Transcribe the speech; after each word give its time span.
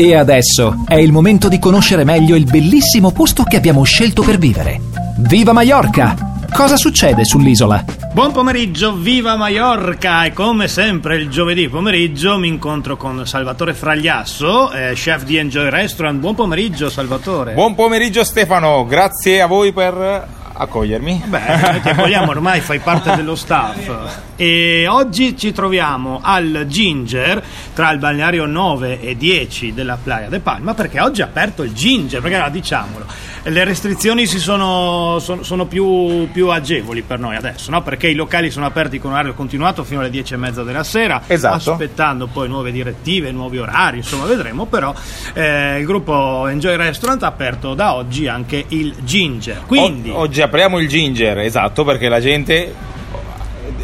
E 0.00 0.14
adesso 0.14 0.82
è 0.88 0.94
il 0.94 1.12
momento 1.12 1.48
di 1.48 1.58
conoscere 1.58 2.04
meglio 2.04 2.34
il 2.34 2.44
bellissimo 2.44 3.10
posto 3.12 3.42
che 3.42 3.58
abbiamo 3.58 3.82
scelto 3.82 4.22
per 4.22 4.38
vivere. 4.38 4.80
Viva 5.18 5.52
Mallorca! 5.52 6.16
Cosa 6.50 6.78
succede 6.78 7.26
sull'isola? 7.26 7.84
Buon 8.14 8.32
pomeriggio, 8.32 8.94
viva 8.94 9.36
Mallorca! 9.36 10.24
E 10.24 10.32
come 10.32 10.68
sempre 10.68 11.16
il 11.16 11.28
giovedì 11.28 11.68
pomeriggio 11.68 12.38
mi 12.38 12.48
incontro 12.48 12.96
con 12.96 13.26
Salvatore 13.26 13.74
Fragliasso, 13.74 14.72
eh, 14.72 14.92
chef 14.94 15.24
di 15.24 15.36
Enjoy 15.36 15.68
Restaurant. 15.68 16.18
Buon 16.18 16.34
pomeriggio 16.34 16.88
Salvatore. 16.88 17.52
Buon 17.52 17.74
pomeriggio 17.74 18.24
Stefano, 18.24 18.86
grazie 18.86 19.42
a 19.42 19.46
voi 19.46 19.70
per 19.74 20.38
accogliermi. 20.60 21.22
Beh, 21.26 21.80
ti 21.82 21.88
accogliamo 21.88 22.30
ormai, 22.30 22.60
fai 22.60 22.78
parte 22.80 23.16
dello 23.16 23.34
staff. 23.34 23.90
E 24.36 24.86
oggi 24.86 25.36
ci 25.36 25.52
troviamo 25.52 26.20
al 26.22 26.64
Ginger, 26.68 27.42
tra 27.74 27.90
il 27.90 27.98
balneario 27.98 28.44
9 28.46 29.00
e 29.00 29.16
10 29.16 29.72
della 29.72 29.98
Playa 30.02 30.28
de 30.28 30.40
Palma, 30.40 30.74
perché 30.74 31.00
oggi 31.00 31.22
è 31.22 31.24
aperto 31.24 31.62
il 31.62 31.72
Ginger, 31.72 32.20
perché 32.20 32.36
allora, 32.36 32.50
diciamolo, 32.50 33.06
le 33.42 33.64
restrizioni 33.64 34.26
sono, 34.26 35.18
sono, 35.18 35.42
sono 35.42 35.66
più, 35.66 36.28
più, 36.30 36.48
agevoli 36.48 37.02
per 37.02 37.18
noi 37.18 37.36
adesso, 37.36 37.70
no? 37.70 37.82
perché 37.82 38.08
i 38.08 38.14
locali 38.14 38.50
sono 38.50 38.66
aperti 38.66 38.98
con 38.98 39.12
orario 39.12 39.34
continuato 39.34 39.82
fino 39.82 40.00
alle 40.00 40.10
10 40.10 40.34
e 40.34 40.36
mezza 40.36 40.62
della 40.62 40.84
sera, 40.84 41.22
esatto. 41.26 41.72
aspettando 41.72 42.26
poi 42.26 42.48
nuove 42.48 42.70
direttive, 42.70 43.30
nuovi 43.32 43.58
orari, 43.58 43.98
insomma 43.98 44.26
vedremo, 44.26 44.66
però 44.66 44.94
eh, 45.32 45.78
il 45.78 45.86
gruppo 45.86 46.46
Enjoy 46.48 46.76
Restaurant 46.76 47.22
ha 47.22 47.28
aperto 47.28 47.74
da 47.74 47.94
oggi 47.94 48.28
anche 48.28 48.64
il 48.68 48.94
Ginger. 49.00 49.62
Quindi... 49.66 50.10
O- 50.10 50.18
oggi 50.18 50.42
apriamo 50.42 50.78
il 50.78 50.88
Ginger, 50.88 51.38
esatto, 51.38 51.84
perché 51.84 52.08
la 52.08 52.20
gente 52.20 52.74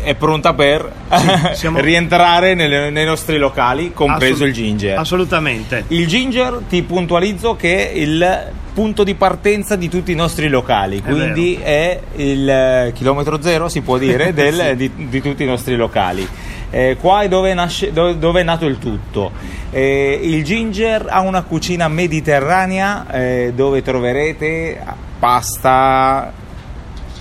è 0.03 0.15
pronta 0.15 0.55
per 0.55 0.93
sì, 1.11 1.55
siamo... 1.57 1.81
rientrare 1.81 2.55
nelle, 2.55 2.91
nei 2.91 3.07
nostri 3.07 3.39
locali, 3.39 3.93
compreso 3.93 4.35
Assolut- 4.35 4.57
il 4.57 4.63
Ginger. 4.63 4.99
Assolutamente. 4.99 5.85
Il 5.89 6.07
Ginger 6.07 6.61
ti 6.69 6.83
puntualizzo 6.83 7.57
che 7.57 7.93
il 7.95 8.53
punto 8.77 9.05
di 9.05 9.15
partenza 9.15 9.75
di 9.75 9.89
tutti 9.89 10.13
i 10.13 10.15
nostri 10.15 10.49
locali, 10.49 11.01
quindi 11.01 11.55
è, 11.55 11.99
è 12.15 12.21
il 12.21 12.47
eh, 12.47 12.93
chilometro 12.95 13.41
zero, 13.41 13.71
si 13.71 13.81
può 13.81 13.97
dire, 13.97 14.35
del, 14.37 14.53
sì. 14.53 14.77
di, 14.77 15.09
di, 15.09 15.23
tutti 15.23 15.45
i 15.45 15.47
nostri 15.47 15.77
locali. 15.77 16.29
Eh, 16.69 16.99
qua 17.01 17.23
è 17.23 17.29
dove, 17.29 17.55
nasce, 17.55 17.91
dove, 17.91 18.19
dove, 18.19 18.43
è 18.43 18.45
nato 18.45 18.67
il 18.67 18.77
tutto. 18.79 19.33
Eh, 19.71 20.21
il 20.23 20.45
Ginger 20.45 21.07
ha 21.09 21.21
una 21.21 21.43
cucina 21.45 21.89
mediterranea 21.89 23.11
eh, 23.11 23.53
dove 23.57 23.81
troverete 23.81 24.79
pasta, 25.19 26.31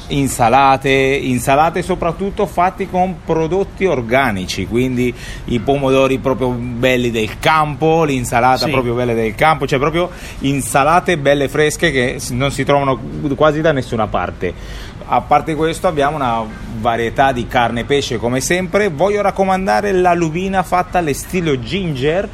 insalate, 0.08 0.90
insalate 0.90 1.82
soprattutto 1.82 2.46
fatti 2.46 2.88
con 2.88 3.18
prodotti 3.26 3.86
organici, 3.86 4.68
quindi 4.68 5.14
i 5.46 5.60
pomodori 5.60 6.20
proprio 6.20 6.50
belli 6.50 7.12
del 7.12 7.40
campo, 7.40 8.04
l'insalata 8.04 8.66
sì. 8.66 8.72
proprio 8.72 8.94
bella 8.94 9.14
del 9.14 9.36
campo, 9.36 9.66
cioè 9.66 9.80
proprio 9.80 10.10
insalate 10.40 11.18
belle 11.18 11.48
fresche 11.48 11.92
che 11.92 12.20
non 12.32 12.52
si 12.52 12.64
trovano 12.64 13.00
quasi 13.36 13.62
da 13.62 13.72
nessuna 13.72 14.08
parte. 14.08 14.54
A 15.08 15.22
parte 15.22 15.56
questo 15.56 15.88
abbiamo 15.88 16.16
una 16.16 16.44
varietà 16.80 17.32
di 17.32 17.48
carne 17.48 17.82
e 17.82 17.86
pesce 17.86 18.18
come 18.18 18.42
sempre, 18.42 18.90
voglio 18.90 19.22
raccomandare 19.22 19.92
la 19.92 20.14
lubina 20.14 20.64
fatta 20.64 21.00
all'estilo 21.00 21.60
ginger, 21.60 22.28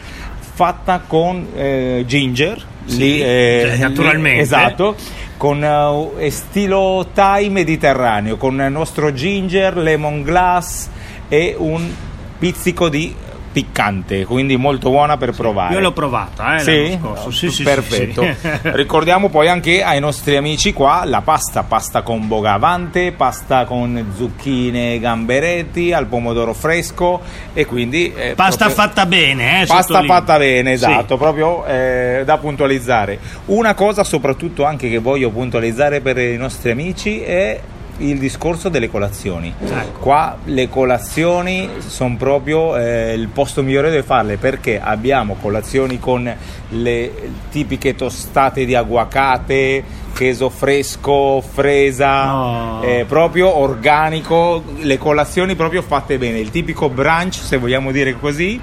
fatta 0.54 1.02
con 1.06 1.48
eh, 1.56 2.04
ginger, 2.06 2.64
sì, 2.86 2.98
lì, 2.98 3.22
eh, 3.22 3.76
naturalmente. 3.80 4.38
Lì, 4.38 4.44
esatto 4.44 4.96
con 5.42 5.64
uh, 5.64 6.30
stilo 6.30 7.08
Thai 7.12 7.50
mediterraneo, 7.50 8.38
con 8.38 8.62
il 8.62 8.72
nostro 8.72 9.12
ginger, 9.12 9.76
lemon 9.76 10.22
glass 10.22 10.88
e 11.28 11.56
un 11.58 11.92
pizzico 12.38 12.90
di 12.90 13.12
piccante, 13.52 14.26
quindi 14.26 14.56
molto 14.56 14.90
buona 14.90 15.18
per 15.18 15.32
provare. 15.32 15.74
Io 15.74 15.80
l'ho 15.80 15.92
provata, 15.92 16.56
eh, 16.56 16.60
sì? 16.60 17.00
Sì, 17.30 17.52
sì, 17.52 17.64
perfetto. 17.64 18.24
Sì. 18.24 18.50
Ricordiamo 18.72 19.30
poi 19.30 19.48
anche 19.48 19.84
ai 19.84 20.00
nostri 20.00 20.36
amici 20.38 20.74
qua 20.74 21.04
la 21.06 21.22
pasta, 21.22 21.64
pasta 21.64 22.02
con 22.02 22.28
bogavante, 22.28 23.12
pasta 23.12 23.66
con 23.66 24.14
zucchine, 24.16 25.00
gamberetti, 25.00 25.92
al 25.94 26.08
pomodoro 26.08 26.54
fresco 26.54 27.22
e 27.54 27.66
quindi 27.66 28.14
eh, 28.14 28.34
pasta 28.36 28.66
proprio... 28.66 28.86
fatta 28.86 29.06
bene, 29.06 29.62
eh, 29.62 29.66
Pasta 29.66 30.04
fatta 30.04 30.38
bene, 30.38 30.72
esatto, 30.74 31.18
proprio 31.18 31.66
eh, 31.66 32.24
da 32.26 32.38
puntualizzare. 32.38 33.20
Una 33.46 33.74
cosa 33.74 34.04
soprattutto 34.04 34.64
anche 34.64 34.90
che 34.90 35.00
voglio 35.00 35.30
puntualizzare 35.30 36.02
per 36.02 36.18
i 36.18 36.38
nostri 36.38 36.72
amici 36.72 37.22
è 37.22 37.60
il 38.02 38.20
discorso 38.20 38.70
delle 38.70 38.90
colazioni. 38.90 39.54
Ecco. 39.60 40.00
Qua 40.00 40.38
le 40.46 40.70
colazioni 40.70 41.70
sono 41.80 42.16
proprio 42.18 42.78
eh, 42.78 43.14
il 43.14 43.28
posto 43.28 43.64
migliore 43.64 43.90
dove 43.90 44.04
farle 44.04 44.38
perché 44.38 44.80
abbiamo 44.80 45.36
colazioni 45.40 46.00
con 46.00 46.34
le 46.70 47.12
tipiche 47.50 47.96
tostate 47.96 48.66
di 48.66 48.76
aguacate, 48.76 49.84
queso 50.16 50.50
fresco, 50.50 51.42
fresa, 51.42 52.26
no. 52.26 52.82
eh, 52.84 53.06
proprio 53.08 53.58
organico, 53.58 54.64
le 54.78 54.98
colazioni 54.98 55.56
proprio 55.56 55.82
fatte 55.82 56.18
bene, 56.18 56.40
il 56.40 56.50
tipico 56.50 56.90
brunch 56.90 57.36
se 57.36 57.58
vogliamo 57.58 57.92
dire 57.92 58.18
così 58.20 58.60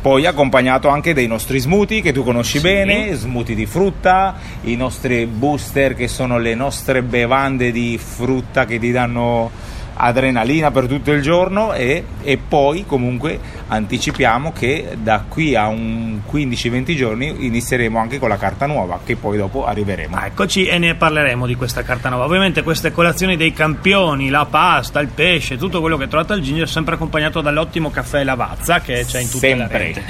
poi 0.00 0.26
accompagnato 0.26 0.88
anche 0.88 1.12
dei 1.12 1.26
nostri 1.26 1.58
smoothie 1.58 2.00
che 2.00 2.12
tu 2.12 2.22
conosci 2.22 2.58
sì. 2.58 2.62
bene, 2.62 3.14
smoothie 3.14 3.54
di 3.54 3.66
frutta, 3.66 4.36
i 4.62 4.76
nostri 4.76 5.26
booster 5.26 5.94
che 5.94 6.08
sono 6.08 6.38
le 6.38 6.54
nostre 6.54 7.02
bevande 7.02 7.72
di 7.72 7.98
frutta 7.98 8.64
che 8.64 8.78
ti 8.78 8.92
danno 8.92 9.50
adrenalina 9.98 10.70
per 10.70 10.86
tutto 10.86 11.10
il 11.12 11.20
giorno 11.20 11.72
e, 11.72 12.04
e, 12.22 12.38
poi 12.38 12.84
comunque 12.86 13.38
anticipiamo 13.66 14.52
che 14.52 14.96
da 14.96 15.24
qui 15.28 15.54
a 15.54 15.66
un 15.66 16.20
15-20 16.30 16.94
giorni 16.94 17.46
inizieremo 17.46 17.98
anche 17.98 18.18
con 18.18 18.28
la 18.28 18.36
carta 18.36 18.66
nuova 18.66 19.00
che 19.04 19.16
poi 19.16 19.36
dopo 19.36 19.66
arriveremo. 19.66 20.16
Ah, 20.16 20.26
eccoci 20.26 20.66
e 20.66 20.78
ne 20.78 20.94
parleremo 20.94 21.46
di 21.46 21.56
questa 21.56 21.82
carta 21.82 22.08
nuova. 22.08 22.24
Ovviamente 22.24 22.62
queste 22.62 22.92
colazioni 22.92 23.36
dei 23.36 23.52
campioni, 23.52 24.28
la 24.28 24.46
pasta, 24.46 25.00
il 25.00 25.08
pesce, 25.08 25.56
tutto 25.56 25.80
quello 25.80 25.96
che 25.96 26.06
trovate 26.06 26.32
al 26.32 26.40
Ginger 26.40 26.68
sempre 26.68 26.94
accompagnato 26.94 27.40
dall'ottimo 27.40 27.90
caffè 27.90 28.22
Lavazza 28.22 28.80
che 28.80 29.04
c'è 29.04 29.20
in 29.20 29.28
tutte 29.28 29.48
sempre. 29.48 29.78
le 29.78 29.84
rete. 29.84 30.04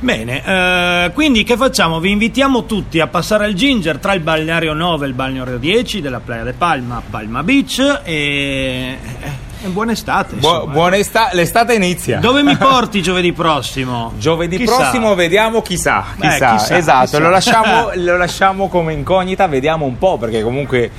Bene, 0.00 0.44
eh, 0.44 1.10
quindi 1.12 1.42
che 1.42 1.56
facciamo? 1.56 1.98
Vi 1.98 2.10
invitiamo 2.10 2.66
tutti 2.66 3.00
a 3.00 3.08
passare 3.08 3.44
al 3.44 3.54
Ginger 3.54 3.98
tra 3.98 4.12
il 4.12 4.20
balneario 4.20 4.72
9 4.72 5.04
e 5.04 5.08
il 5.08 5.14
balneario 5.14 5.58
10 5.58 6.00
della 6.00 6.20
Playa 6.20 6.44
de 6.44 6.52
Palma, 6.52 7.02
Palma 7.08 7.42
Beach 7.42 8.00
e 8.04 8.96
buona 9.66 9.92
estate. 9.92 10.36
Bu- 10.36 10.68
buona 10.68 10.96
estate, 10.96 11.34
l'estate 11.34 11.74
inizia. 11.74 12.18
Dove 12.20 12.42
mi 12.42 12.56
porti 12.58 13.02
giovedì 13.02 13.32
prossimo? 13.32 14.12
Giovedì 14.16 14.56
chissà. 14.56 14.76
prossimo 14.76 15.14
vediamo 15.14 15.62
chissà. 15.62 16.04
chissà. 16.18 16.54
Eh, 16.54 16.56
chissà 16.56 16.76
esatto, 16.76 17.04
chissà. 17.04 17.18
Lo, 17.18 17.30
lasciamo, 17.30 17.90
lo 17.96 18.16
lasciamo 18.16 18.68
come 18.68 18.92
incognita, 18.92 19.46
vediamo 19.46 19.84
un 19.84 19.98
po' 19.98 20.16
perché 20.16 20.42
comunque 20.42 20.90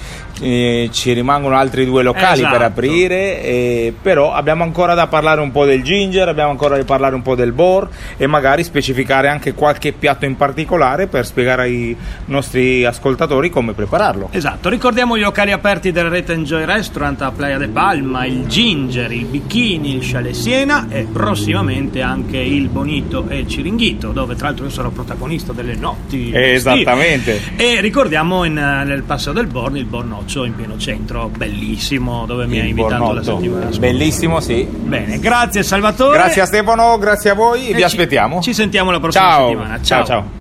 eh, 0.41 0.89
ci 0.91 1.13
rimangono 1.13 1.55
altri 1.55 1.85
due 1.85 2.03
locali 2.03 2.39
esatto. 2.39 2.57
per 2.57 2.65
aprire, 2.65 3.43
eh, 3.43 3.93
però 4.01 4.33
abbiamo 4.33 4.63
ancora 4.63 4.93
da 4.93 5.07
parlare 5.07 5.41
un 5.41 5.51
po' 5.51 5.65
del 5.65 5.83
ginger, 5.83 6.27
abbiamo 6.27 6.51
ancora 6.51 6.77
da 6.77 6.83
parlare 6.83 7.15
un 7.15 7.21
po' 7.21 7.35
del 7.35 7.51
boar 7.51 7.87
e 8.17 8.27
magari 8.27 8.63
specificare 8.63 9.27
anche 9.27 9.53
qualche 9.53 9.91
piatto 9.91 10.25
in 10.25 10.35
particolare 10.35 11.07
per 11.07 11.25
spiegare 11.25 11.63
ai 11.63 11.95
nostri 12.25 12.85
ascoltatori 12.85 13.49
come 13.49 13.73
prepararlo. 13.73 14.29
Esatto, 14.31 14.69
ricordiamo 14.69 15.17
gli 15.17 15.21
locali 15.21 15.51
aperti 15.51 15.91
della 15.91 16.09
rete 16.09 16.33
Enjoy 16.33 16.65
Restaurant 16.65 17.21
a 17.21 17.31
Playa 17.31 17.57
de 17.57 17.67
Palma, 17.67 18.25
il 18.25 18.47
ginger, 18.47 19.11
il 19.11 19.25
bikini, 19.25 19.95
il 19.95 20.01
chalet 20.03 20.33
Siena 20.33 20.87
e 20.89 21.07
prossimamente 21.11 22.01
anche 22.01 22.37
il 22.37 22.69
bonito 22.69 23.25
e 23.27 23.39
il 23.39 23.47
ciringhito, 23.47 24.11
dove 24.11 24.35
tra 24.35 24.47
l'altro 24.47 24.65
io 24.65 24.71
sarò 24.71 24.89
protagonista 24.89 25.53
delle 25.53 25.75
notti. 25.75 26.31
Esattamente. 26.33 27.41
E 27.55 27.81
ricordiamo 27.81 28.43
in, 28.43 28.53
nel 28.53 29.03
Passo 29.03 29.31
del 29.31 29.47
Born 29.47 29.77
il 29.77 29.85
Bornoccio 29.85 30.28
Corso 30.29 30.43
in 30.43 30.53
pieno 30.53 30.77
centro, 30.77 31.27
bellissimo, 31.35 32.27
dove 32.27 32.45
mi 32.45 32.59
ha 32.59 32.63
invitato 32.63 33.13
la 33.13 33.23
settimana 33.23 33.63
scorsa. 33.63 33.79
Bellissimo, 33.79 34.39
sì. 34.39 34.63
Bene, 34.63 35.17
grazie 35.17 35.63
Salvatore. 35.63 36.17
Grazie 36.17 36.41
a 36.43 36.45
Stefano, 36.45 36.99
grazie 36.99 37.31
a 37.31 37.33
voi, 37.33 37.69
e 37.69 37.73
vi 37.73 37.79
ci, 37.79 37.85
aspettiamo. 37.85 38.39
Ci 38.39 38.53
sentiamo 38.53 38.91
la 38.91 38.99
prossima 38.99 39.23
ciao. 39.23 39.47
settimana. 39.47 39.81
ciao. 39.81 40.05
ciao. 40.05 40.05
ciao. 40.05 40.38